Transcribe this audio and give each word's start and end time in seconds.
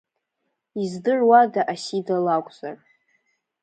Издыруада 0.83 1.61
Асида 1.73 2.17
лакәзар? 2.25 2.75